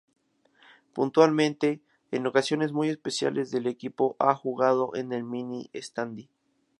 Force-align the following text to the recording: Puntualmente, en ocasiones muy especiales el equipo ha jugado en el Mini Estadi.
Puntualmente, 0.93 1.79
en 2.09 2.25
ocasiones 2.25 2.71
muy 2.71 2.89
especiales 2.89 3.53
el 3.53 3.67
equipo 3.67 4.15
ha 4.17 4.33
jugado 4.33 4.95
en 4.95 5.13
el 5.13 5.23
Mini 5.23 5.69
Estadi. 5.73 6.27